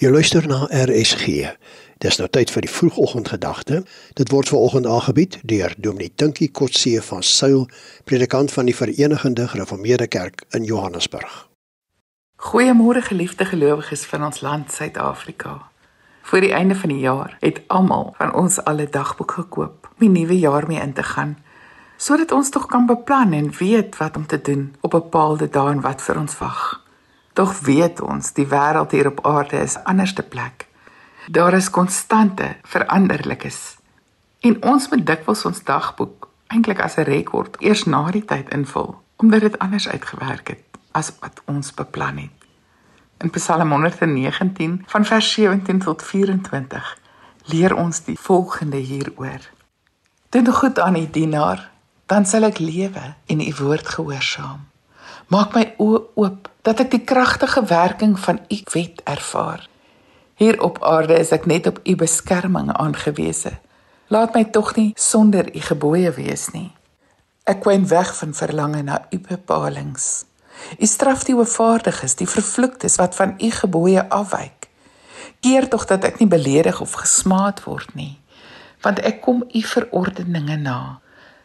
Jy 0.00 0.08
luister 0.08 0.46
na 0.48 0.64
RSG. 0.72 1.50
Dis 2.00 2.16
nou 2.16 2.24
tyd 2.32 2.48
vir 2.48 2.64
die 2.64 2.70
vroegoggendgedagte. 2.72 3.82
Dit 4.16 4.30
word 4.32 4.48
veraloggend 4.48 4.86
aangebied 4.88 5.36
deur 5.44 5.74
Dominee 5.76 6.08
Tinkie 6.16 6.48
Kotse 6.48 7.02
van 7.04 7.20
Sail, 7.20 7.66
predikant 8.08 8.48
van 8.56 8.70
die 8.70 8.76
Verenigde 8.78 9.44
Gereformeerde 9.52 10.08
Kerk 10.08 10.46
in 10.56 10.64
Johannesburg. 10.64 11.50
Goeiemôre 12.48 13.04
geliefde 13.10 13.44
gelowiges 13.44 14.06
van 14.08 14.24
ons 14.24 14.40
land 14.40 14.72
Suid-Afrika. 14.72 15.58
Voor 16.22 16.48
die 16.48 16.54
einde 16.56 16.80
van 16.80 16.96
die 16.96 17.04
jaar 17.04 17.36
het 17.44 17.60
almal 17.68 18.14
van 18.16 18.32
ons 18.32 18.56
al 18.64 18.80
'n 18.80 18.88
dagboek 18.90 19.32
gekoop 19.32 19.90
om 19.92 19.98
die 19.98 20.08
nuwe 20.08 20.38
jaar 20.38 20.66
mee 20.66 20.80
in 20.80 20.92
te 20.92 21.02
gaan, 21.02 21.36
sodat 21.96 22.32
ons 22.32 22.48
tog 22.50 22.66
kan 22.66 22.86
beplan 22.86 23.32
en 23.32 23.52
weet 23.52 23.96
wat 23.96 24.16
om 24.16 24.26
te 24.26 24.40
doen 24.40 24.74
op 24.80 24.90
bepaalde 24.90 25.48
dae 25.48 25.70
en 25.70 25.80
wat 25.80 26.02
vir 26.02 26.18
ons 26.18 26.38
wag. 26.38 26.79
Tog 27.40 27.60
weet 27.64 28.00
ons 28.04 28.34
die 28.36 28.44
wêreld 28.44 28.92
hier 28.92 29.06
op 29.08 29.22
aarde 29.24 29.62
is 29.64 29.78
anderste 29.88 30.22
plek. 30.22 30.66
Daar 31.32 31.54
is 31.56 31.70
konstante 31.72 32.56
veranderlikes. 32.68 33.78
En 34.44 34.58
ons 34.62 34.88
moet 34.92 35.06
dikwels 35.06 35.44
ons 35.48 35.62
dagboek 35.64 36.28
eintlik 36.52 36.82
as 36.84 36.98
'n 36.98 37.08
rekord 37.08 37.56
eers 37.64 37.86
na 37.86 38.10
die 38.10 38.24
tyd 38.24 38.52
invul 38.52 39.00
omdat 39.16 39.40
dit 39.40 39.58
anders 39.58 39.88
uitgewerk 39.88 40.48
het 40.48 40.64
as 40.92 41.12
wat 41.20 41.40
ons 41.44 41.74
beplan 41.74 42.16
het. 42.16 42.36
In 43.18 43.30
Psalm 43.30 43.70
119 43.70 44.84
van 44.86 45.04
vers 45.04 45.32
17 45.32 45.78
tot 45.78 46.02
24 46.02 46.98
leer 47.44 47.76
ons 47.76 48.04
die 48.04 48.18
volgende 48.18 48.76
hieroor. 48.76 49.40
Doen 50.28 50.52
goed 50.52 50.78
aan 50.78 50.94
die 50.94 51.10
dienaar, 51.10 51.70
dan 52.06 52.26
sal 52.26 52.42
ek 52.42 52.58
lewe 52.58 53.14
en 53.26 53.40
u 53.40 53.54
woord 53.58 53.88
gehoorsaam. 53.88 54.69
Maak 55.30 55.52
my 55.54 55.62
oë 55.78 55.98
oop 56.18 56.48
dat 56.66 56.80
ek 56.82 56.88
die 56.90 57.04
kragtige 57.06 57.62
werking 57.70 58.16
van 58.18 58.40
u 58.50 58.56
wet 58.72 58.98
ervaar. 59.06 59.68
Hier 60.42 60.56
op 60.58 60.80
aarde 60.82 61.20
is 61.22 61.30
ek 61.30 61.46
net 61.46 61.68
op 61.70 61.78
u 61.86 61.94
beskerming 62.00 62.72
aangewese. 62.74 63.52
Laat 64.10 64.34
my 64.34 64.42
tog 64.50 64.72
nie 64.74 64.88
sonder 64.98 65.46
u 65.54 65.62
gebooie 65.68 66.10
wees 66.16 66.48
nie. 66.50 66.72
Ek 67.46 67.62
kwyn 67.62 67.86
weg 67.92 68.10
van 68.18 68.34
verlange 68.34 68.82
na 68.82 69.04
u 69.14 69.20
bepalinge. 69.28 70.02
U 70.82 70.86
straf 70.90 71.22
die 71.28 71.38
oorvaardiges, 71.38 72.18
die 72.18 72.28
vervloektes 72.28 72.98
wat 72.98 73.14
van 73.14 73.38
u 73.38 73.54
gebooie 73.54 74.02
afwyk. 74.10 74.66
Keer 75.46 75.70
tog 75.70 75.86
dat 75.86 76.10
ek 76.10 76.18
nie 76.18 76.28
beledig 76.28 76.82
of 76.82 76.98
gesmaad 76.98 77.62
word 77.70 77.94
nie, 77.94 78.18
want 78.82 78.98
ek 79.06 79.22
kom 79.22 79.46
u 79.46 79.62
verordeninge 79.62 80.58
na. 80.58 80.98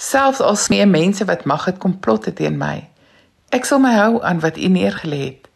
Selfs 0.00 0.40
al 0.40 0.56
smee 0.56 0.88
mense 0.88 1.28
wat 1.28 1.44
mag 1.44 1.68
het 1.68 1.78
komplotte 1.82 2.32
teen 2.32 2.56
my, 2.56 2.88
Ek 3.56 3.64
sal 3.64 3.80
my 3.80 3.94
hou 3.96 4.18
aan 4.20 4.42
wat 4.42 4.58
U 4.60 4.68
neergelê 4.68 5.18
het. 5.24 5.46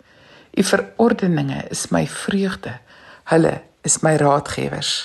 U 0.56 0.62
verordeninge 0.64 1.66
is 1.68 1.90
my 1.92 2.06
vreugde. 2.08 2.78
Hulle 3.28 3.60
is 3.84 3.98
my 4.00 4.14
raadgewers. 4.16 5.04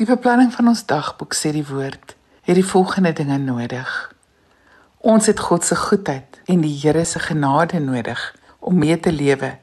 Die 0.00 0.06
beplanning 0.08 0.48
van 0.54 0.70
ons 0.72 0.86
dagboek 0.88 1.36
sê 1.36 1.52
die 1.52 1.66
woord 1.68 2.14
het 2.44 2.56
die 2.56 2.64
volgende 2.64 3.12
dinge 3.12 3.36
nodig. 3.38 3.90
Ons 5.04 5.28
het 5.28 5.40
God 5.40 5.64
se 5.64 5.76
goedheid 5.76 6.40
en 6.48 6.64
die 6.64 6.72
Here 6.80 7.04
se 7.04 7.20
genade 7.20 7.78
nodig 7.80 8.22
om 8.58 8.78
mee 8.78 8.96
te 9.00 9.12
lewe 9.12 9.58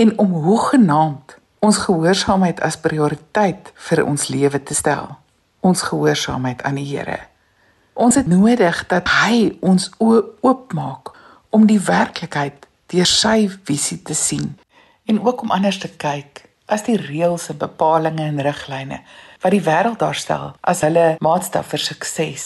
en 0.00 0.14
om 0.18 0.32
hoegenaamd 0.46 1.36
ons 1.60 1.82
gehoorsaamheid 1.84 2.62
as 2.64 2.80
prioriteit 2.80 3.72
vir 3.88 4.04
ons 4.04 4.28
lewe 4.32 4.62
te 4.62 4.74
stel. 4.74 5.12
Ons 5.60 5.84
gehoorsaamheid 5.90 6.64
aan 6.64 6.80
die 6.80 6.88
Here. 6.96 7.18
Ons 7.92 8.16
het 8.16 8.26
nodig 8.26 8.82
dat 8.88 9.12
hy 9.20 9.52
ons 9.60 9.90
oë 10.00 10.24
oopmaak 10.40 11.12
om 11.56 11.64
die 11.64 11.80
werklikheid 11.80 12.66
deur 12.92 13.08
sy 13.08 13.46
visie 13.68 14.02
te 14.04 14.14
sien 14.14 14.50
en 15.08 15.22
ook 15.24 15.46
om 15.46 15.54
anders 15.54 15.78
te 15.80 15.88
kyk 15.88 16.42
as 16.68 16.84
die 16.84 16.98
reëls 17.00 17.46
en 17.54 17.60
bepalinge 17.62 18.26
en 18.26 18.42
riglyne 18.44 18.98
wat 19.40 19.54
die 19.54 19.62
wêreld 19.64 20.02
daarstel 20.02 20.50
as 20.60 20.82
hulle 20.84 21.06
maatstaf 21.24 21.70
vir 21.72 21.84
sukses. 21.86 22.44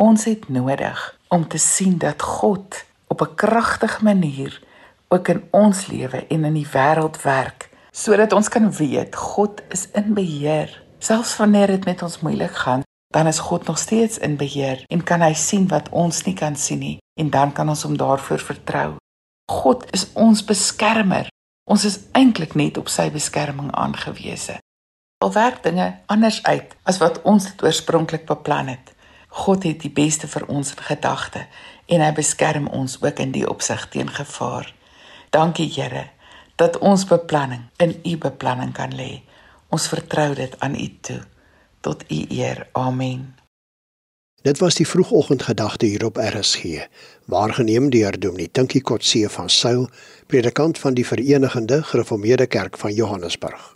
Ons 0.00 0.24
het 0.30 0.48
nodig 0.48 1.02
om 1.34 1.44
te 1.44 1.60
sien 1.60 1.98
dat 2.00 2.24
God 2.24 2.80
op 3.12 3.20
'n 3.20 3.34
kragtige 3.34 4.04
manier 4.04 4.62
ook 5.08 5.28
in 5.28 5.44
ons 5.50 5.86
lewe 5.86 6.24
en 6.26 6.44
in 6.44 6.56
die 6.62 6.70
wêreld 6.72 7.20
werk 7.22 7.68
sodat 7.92 8.32
ons 8.32 8.48
kan 8.48 8.72
weet 8.72 9.16
God 9.16 9.60
is 9.68 9.88
in 9.92 10.14
beheer. 10.14 10.82
Selfs 10.98 11.36
wanneer 11.36 11.66
dit 11.66 11.84
met 11.84 12.02
ons 12.02 12.20
moeilik 12.20 12.56
gaan, 12.64 12.82
dan 13.16 13.26
is 13.26 13.38
God 13.38 13.66
nog 13.66 13.78
steeds 13.78 14.18
in 14.18 14.36
beheer 14.36 14.84
en 14.86 15.02
kan 15.02 15.22
hy 15.24 15.32
sien 15.32 15.64
wat 15.72 15.88
ons 15.88 16.18
nie 16.26 16.34
kan 16.36 16.56
sien 16.56 16.82
nie 16.84 16.96
en 17.16 17.30
dan 17.32 17.52
kan 17.56 17.68
ons 17.72 17.82
hom 17.88 17.94
daarvoor 17.96 18.42
vertrou. 18.44 18.88
God 19.48 19.86
is 19.96 20.02
ons 20.12 20.42
beskermer. 20.44 21.30
Ons 21.64 21.86
is 21.88 21.96
eintlik 22.12 22.52
net 22.60 22.76
op 22.76 22.90
sy 22.92 23.06
beskerming 23.14 23.70
aangewese. 23.72 24.58
Al 25.24 25.32
werk 25.32 25.62
dinge 25.64 25.86
anders 26.12 26.42
uit 26.44 26.74
as 26.84 27.00
wat 27.00 27.22
ons 27.22 27.46
dit 27.48 27.64
oorspronklik 27.64 28.26
beplan 28.28 28.68
het. 28.68 28.92
God 29.28 29.64
het 29.64 29.80
die 29.80 29.92
beste 30.00 30.28
vir 30.28 30.44
ons 30.52 30.74
in 30.74 30.82
gedagte 30.90 31.46
en 31.88 32.04
hy 32.04 32.10
beskerm 32.18 32.66
ons 32.68 32.98
ook 33.00 33.22
in 33.24 33.32
die 33.32 33.46
opsig 33.48 33.86
teen 33.94 34.12
gevaar. 34.12 34.68
Dankie 35.32 35.70
Here 35.72 36.10
dat 36.60 36.76
ons 36.84 37.08
beplanning 37.08 37.64
in 37.80 37.96
u 38.04 38.18
beplanning 38.28 38.76
kan 38.76 38.92
lê. 38.92 39.22
Ons 39.72 39.88
vertrou 39.88 40.34
dit 40.34 40.60
aan 40.60 40.76
u 40.76 40.90
toe. 41.00 41.22
Tot 41.86 42.04
u 42.08 42.24
eer. 42.28 42.68
Amen. 42.72 43.34
Dit 44.42 44.58
was 44.58 44.74
die 44.74 44.88
vroegoggendgedagte 44.88 45.86
hier 45.86 46.04
op 46.04 46.16
RSG, 46.16 46.64
waargeneem 47.24 47.90
deur 47.90 48.18
Dominee 48.20 48.50
Tinkie 48.50 48.82
Kotse 48.82 49.28
van 49.30 49.50
Sail, 49.50 49.88
predikant 50.26 50.78
van 50.78 50.94
die 50.94 51.06
Verenigde 51.06 51.82
Gereformeerde 51.82 52.46
Kerk 52.46 52.78
van 52.78 52.94
Johannesburg. 52.94 53.75